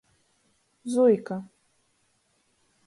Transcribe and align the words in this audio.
Zuika. 0.93 1.37